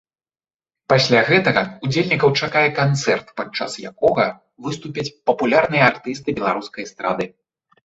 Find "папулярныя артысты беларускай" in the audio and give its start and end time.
5.31-6.81